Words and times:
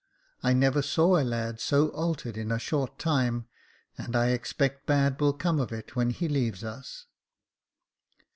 I 0.41 0.53
never 0.53 0.81
saw 0.81 1.19
a 1.19 1.23
lad 1.23 1.59
so 1.59 1.89
altered 1.89 2.35
in 2.35 2.51
a 2.51 2.57
short 2.57 2.97
time, 2.97 3.45
and 3.99 4.15
I 4.15 4.29
expect 4.29 4.87
bad 4.87 5.21
will 5.21 5.31
come 5.33 5.59
of 5.59 5.71
it, 5.71 5.95
when 5.95 6.09
he 6.09 6.27
leaves 6.27 6.63
us." 6.63 7.05